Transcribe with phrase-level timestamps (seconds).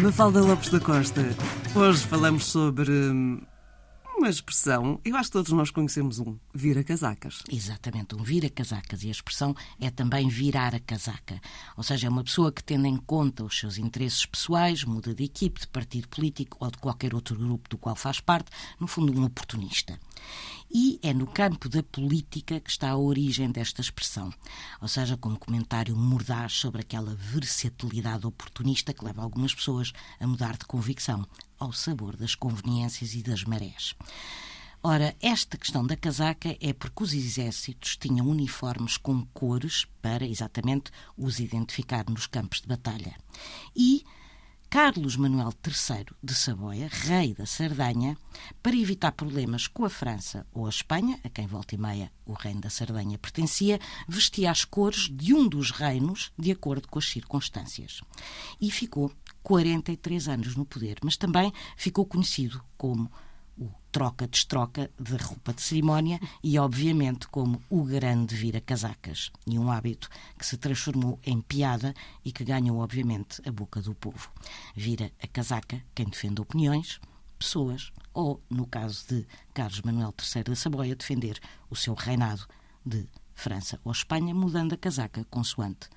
[0.00, 1.20] Mafalda Lopes da Costa,
[1.74, 3.40] hoje falamos sobre hum,
[4.16, 7.42] uma expressão, eu acho que todos nós conhecemos um, vira-casacas.
[7.50, 9.02] Exatamente, um vira-casacas.
[9.02, 11.40] E a expressão é também virar a casaca.
[11.76, 15.24] Ou seja, é uma pessoa que, tendo em conta os seus interesses pessoais, muda de
[15.24, 19.12] equipe, de partido político ou de qualquer outro grupo do qual faz parte, no fundo,
[19.18, 19.98] um oportunista.
[20.70, 24.32] E é no campo da política que está a origem desta expressão,
[24.80, 30.58] ou seja, como comentário mordaz sobre aquela versatilidade oportunista que leva algumas pessoas a mudar
[30.58, 31.26] de convicção,
[31.58, 33.94] ao sabor das conveniências e das marés.
[34.82, 40.92] Ora, esta questão da casaca é porque os exércitos tinham uniformes com cores para exatamente
[41.16, 43.16] os identificar nos campos de batalha.
[43.74, 44.04] E
[44.80, 48.16] Carlos Manuel III de Saboia, rei da Sardanha,
[48.62, 52.32] para evitar problemas com a França ou a Espanha, a quem volta e meia o
[52.32, 57.06] reino da Sardanha pertencia, vestia as cores de um dos reinos de acordo com as
[57.06, 58.02] circunstâncias.
[58.60, 59.10] E ficou
[59.42, 63.10] 43 anos no poder, mas também ficou conhecido como
[63.98, 69.32] o troca-destroca de roupa de cerimónia e, obviamente, como o grande vira-casacas.
[69.44, 71.92] E um hábito que se transformou em piada
[72.24, 74.30] e que ganhou, obviamente, a boca do povo.
[74.76, 77.00] Vira a casaca quem defende opiniões,
[77.36, 82.46] pessoas ou, no caso de Carlos Manuel III da Saboia, defender o seu reinado
[82.86, 85.88] de França ou Espanha, mudando a casaca consoante